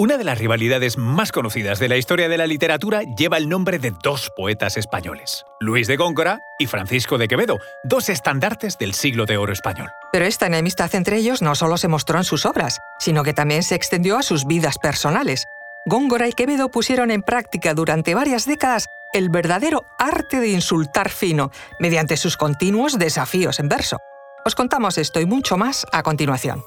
[0.00, 3.80] Una de las rivalidades más conocidas de la historia de la literatura lleva el nombre
[3.80, 9.26] de dos poetas españoles, Luis de Góngora y Francisco de Quevedo, dos estandartes del siglo
[9.26, 9.90] de oro español.
[10.12, 13.64] Pero esta enemistad entre ellos no solo se mostró en sus obras, sino que también
[13.64, 15.46] se extendió a sus vidas personales.
[15.84, 21.50] Góngora y Quevedo pusieron en práctica durante varias décadas el verdadero arte de insultar fino,
[21.80, 23.98] mediante sus continuos desafíos en verso.
[24.44, 26.62] Os contamos esto y mucho más a continuación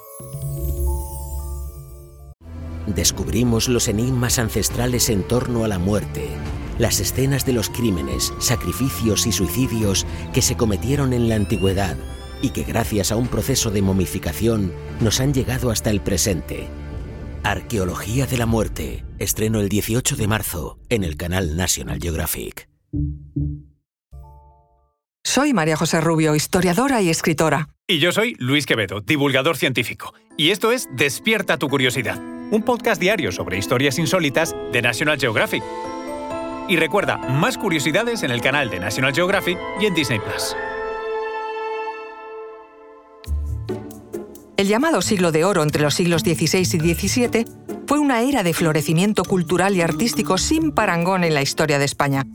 [2.93, 6.27] descubrimos los enigmas ancestrales en torno a la muerte,
[6.77, 11.97] las escenas de los crímenes, sacrificios y suicidios que se cometieron en la antigüedad
[12.41, 16.67] y que gracias a un proceso de momificación nos han llegado hasta el presente.
[17.43, 22.67] Arqueología de la muerte, estreno el 18 de marzo en el canal National Geographic.
[25.23, 27.69] Soy María José Rubio, historiadora y escritora.
[27.87, 30.13] Y yo soy Luis Quevedo, divulgador científico.
[30.37, 32.19] Y esto es Despierta tu curiosidad
[32.51, 35.63] un podcast diario sobre historias insólitas de National Geographic.
[36.67, 40.55] Y recuerda, más curiosidades en el canal de National Geographic y en Disney Plus.
[44.57, 47.45] El llamado siglo de oro entre los siglos XVI y XVII
[47.87, 52.27] fue una era de florecimiento cultural y artístico sin parangón en la historia de España.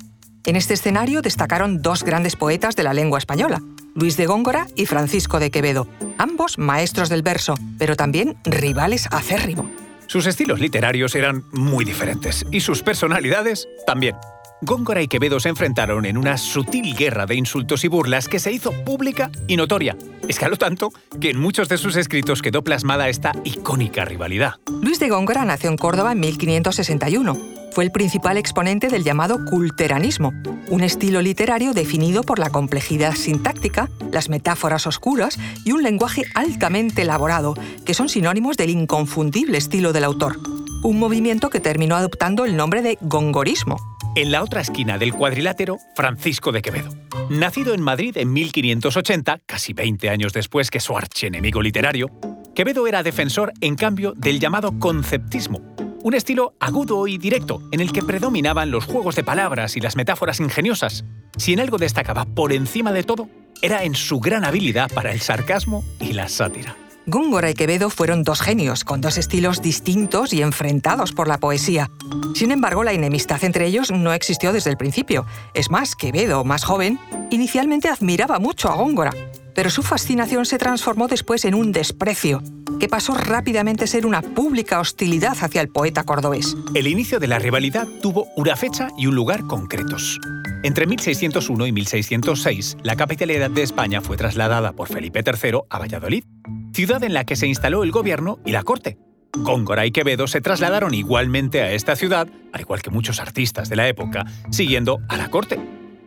[0.45, 3.63] En este escenario destacaron dos grandes poetas de la lengua española,
[3.95, 5.87] Luis de Góngora y Francisco de Quevedo,
[6.19, 9.86] ambos maestros del verso, pero también rivales acérrimos.
[10.07, 14.17] Sus estilos literarios eran muy diferentes y sus personalidades también.
[14.63, 18.53] Góngora y Quevedo se enfrentaron en una sutil guerra de insultos y burlas que se
[18.53, 19.97] hizo pública y notoria.
[20.29, 24.55] Escaló tanto que en muchos de sus escritos quedó plasmada esta icónica rivalidad.
[24.83, 27.56] Luis de Góngora nació en Córdoba en 1561.
[27.77, 30.33] Fue el principal exponente del llamado culteranismo,
[30.71, 37.03] un estilo literario definido por la complejidad sintáctica, las metáforas oscuras y un lenguaje altamente
[37.03, 37.53] elaborado,
[37.85, 40.39] que son sinónimos del inconfundible estilo del autor.
[40.85, 43.77] Un movimiento que terminó adoptando el nombre de gongorismo.
[44.15, 46.89] En la otra esquina del cuadrilátero, Francisco de Quevedo.
[47.29, 52.09] Nacido en Madrid en 1580, casi 20 años después que su archienemigo literario,
[52.55, 55.76] Quevedo era defensor, en cambio, del llamado conceptismo,
[56.07, 59.97] un estilo agudo y directo, en el que predominaban los juegos de palabras y las
[59.97, 61.05] metáforas ingeniosas.
[61.37, 63.29] Si en algo destacaba por encima de todo,
[63.61, 66.77] era en su gran habilidad para el sarcasmo y la sátira.
[67.07, 71.91] Góngora y Quevedo fueron dos genios, con dos estilos distintos y enfrentados por la poesía.
[72.37, 75.27] Sin embargo, la enemistad entre ellos no existió desde el principio.
[75.55, 77.01] Es más, Quevedo, más joven,
[77.33, 79.11] inicialmente admiraba mucho a Góngora,
[79.57, 82.45] pero su fascinación se transformó después en un desprecio,
[82.79, 86.57] que pasó rápidamente a ser una pública hostilidad hacia el poeta cordobés.
[86.75, 90.19] El inicio de la rivalidad tuvo una fecha y un lugar concretos.
[90.63, 96.25] Entre 1601 y 1606, la capitalidad de España fue trasladada por Felipe III a Valladolid,
[96.73, 98.99] ciudad en la que se instaló el gobierno y la corte.
[99.33, 103.77] Góngora y Quevedo se trasladaron igualmente a esta ciudad, al igual que muchos artistas de
[103.77, 105.61] la época, siguiendo a la corte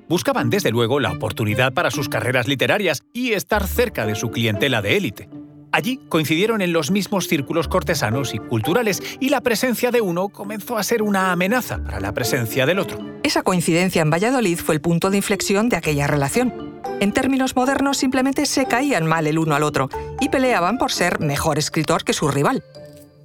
[0.09, 4.81] buscaban desde luego la oportunidad para sus carreras literarias y estar cerca de su clientela
[4.81, 5.29] de élite.
[5.72, 10.78] Allí coincidieron en los mismos círculos cortesanos y culturales y la presencia de uno comenzó
[10.78, 13.00] a ser una amenaza para la presencia del otro.
[13.24, 16.81] Esa coincidencia en Valladolid fue el punto de inflexión de aquella relación.
[17.00, 21.19] En términos modernos simplemente se caían mal el uno al otro y peleaban por ser
[21.19, 22.63] mejor escritor que su rival.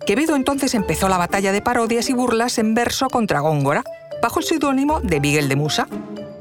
[0.06, 3.82] Quevedo entonces empezó la batalla de parodias y burlas en verso contra Góngora,
[4.22, 5.88] bajo el seudónimo de Miguel de Musa.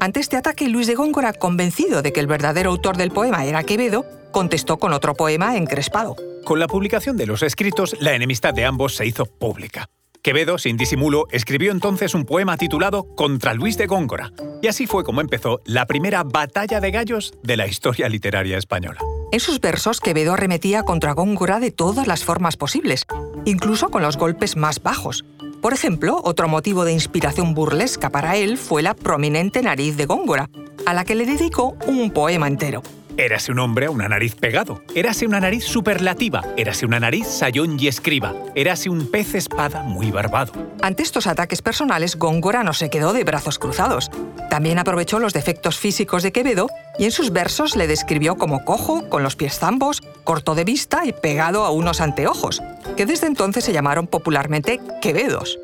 [0.00, 3.62] Ante este ataque, Luis de Góngora, convencido de que el verdadero autor del poema era
[3.62, 6.16] Quevedo, contestó con otro poema encrespado.
[6.44, 9.88] Con la publicación de los escritos, la enemistad de ambos se hizo pública.
[10.24, 14.32] Quevedo, sin disimulo, escribió entonces un poema titulado Contra Luis de Góngora,
[14.62, 19.00] y así fue como empezó la primera batalla de gallos de la historia literaria española.
[19.32, 23.04] En sus versos, Quevedo arremetía contra Góngora de todas las formas posibles,
[23.44, 25.26] incluso con los golpes más bajos,
[25.64, 30.50] por ejemplo, otro motivo de inspiración burlesca para él fue la prominente nariz de Góngora,
[30.84, 32.82] a la que le dedicó un poema entero.
[33.16, 34.82] Érase un hombre a una nariz pegado.
[34.94, 36.42] Érase una nariz superlativa.
[36.58, 38.34] Érase una nariz sayón y escriba.
[38.54, 40.52] Érase un pez espada muy barbado.
[40.82, 44.10] Ante estos ataques personales, Góngora no se quedó de brazos cruzados.
[44.50, 46.68] También aprovechó los defectos físicos de Quevedo
[46.98, 51.04] y en sus versos le describió como cojo, con los pies zambos, corto de vista
[51.04, 52.62] y pegado a unos anteojos,
[52.96, 55.58] que desde entonces se llamaron popularmente Quevedos.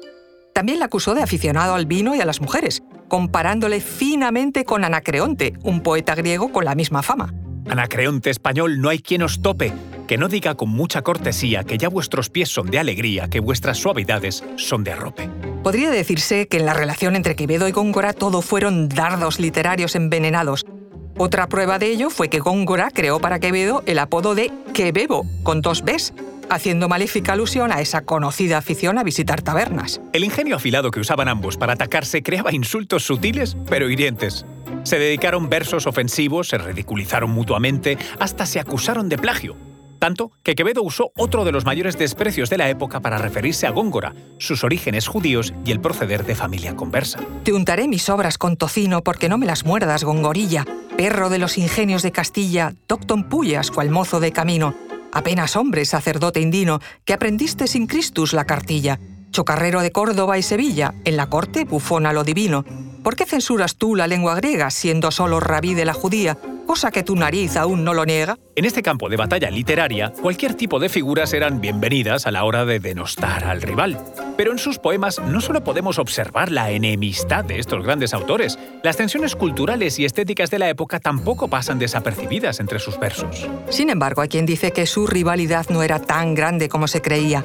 [0.53, 5.55] También le acusó de aficionado al vino y a las mujeres, comparándole finamente con Anacreonte,
[5.62, 7.35] un poeta griego con la misma fama.
[7.69, 9.73] Anacreonte español, no hay quien os tope,
[10.09, 13.79] que no diga con mucha cortesía que ya vuestros pies son de alegría, que vuestras
[13.79, 15.31] suavidades son de arrope.
[15.62, 20.65] Podría decirse que en la relación entre Quevedo y Góngora todo fueron dardos literarios envenenados.
[21.22, 25.61] Otra prueba de ello fue que Góngora creó para Quevedo el apodo de Quebebo, con
[25.61, 26.14] dos Bs,
[26.49, 30.00] haciendo maléfica alusión a esa conocida afición a visitar tabernas.
[30.14, 34.46] El ingenio afilado que usaban ambos para atacarse creaba insultos sutiles pero hirientes.
[34.84, 39.58] Se dedicaron versos ofensivos, se ridiculizaron mutuamente, hasta se acusaron de plagio.
[39.99, 43.70] Tanto que Quevedo usó otro de los mayores desprecios de la época para referirse a
[43.70, 47.20] Góngora, sus orígenes judíos y el proceder de familia conversa.
[47.44, 50.64] Te untaré mis obras con tocino porque no me las muerdas, Gongorilla,
[51.00, 54.75] perro de los ingenios de Castilla, docton Pullas, cual mozo de camino,
[55.12, 59.00] apenas hombre, sacerdote indino, que aprendiste sin Cristus la cartilla,
[59.31, 62.67] chocarrero de Córdoba y Sevilla, en la corte bufona lo divino.
[63.02, 66.37] ¿Por qué censuras tú la lengua griega, siendo solo rabí de la judía,
[66.70, 68.38] cosa que tu nariz aún no lo niega?
[68.55, 72.64] En este campo de batalla literaria, cualquier tipo de figuras eran bienvenidas a la hora
[72.64, 73.99] de denostar al rival.
[74.37, 78.96] Pero en sus poemas no solo podemos observar la enemistad de estos grandes autores, las
[78.96, 83.49] tensiones culturales y estéticas de la época tampoco pasan desapercibidas entre sus versos.
[83.69, 87.44] Sin embargo, hay quien dice que su rivalidad no era tan grande como se creía.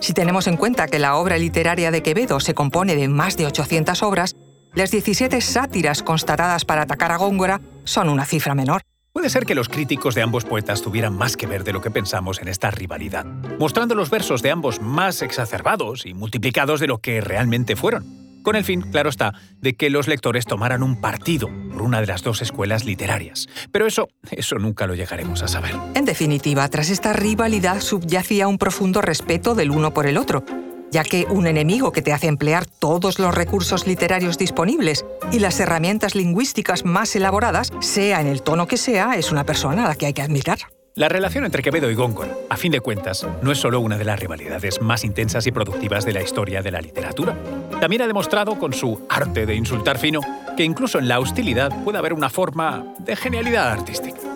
[0.00, 3.46] Si tenemos en cuenta que la obra literaria de Quevedo se compone de más de
[3.46, 4.36] 800 obras,
[4.76, 8.82] las 17 sátiras constatadas para atacar a Góngora son una cifra menor.
[9.12, 11.90] Puede ser que los críticos de ambos poetas tuvieran más que ver de lo que
[11.90, 13.24] pensamos en esta rivalidad,
[13.58, 18.54] mostrando los versos de ambos más exacerbados y multiplicados de lo que realmente fueron, con
[18.54, 19.32] el fin, claro está,
[19.62, 23.48] de que los lectores tomaran un partido por una de las dos escuelas literarias.
[23.72, 25.74] Pero eso, eso nunca lo llegaremos a saber.
[25.94, 30.44] En definitiva, tras esta rivalidad subyacía un profundo respeto del uno por el otro,
[30.90, 35.60] ya que un enemigo que te hace emplear todos los recursos literarios disponibles y las
[35.60, 39.94] herramientas lingüísticas más elaboradas, sea en el tono que sea, es una persona a la
[39.94, 40.58] que hay que admirar.
[40.94, 44.04] La relación entre Quevedo y Góngora, a fin de cuentas, no es solo una de
[44.06, 47.36] las rivalidades más intensas y productivas de la historia de la literatura.
[47.80, 50.22] También ha demostrado con su arte de insultar fino
[50.56, 54.35] que incluso en la hostilidad puede haber una forma de genialidad artística.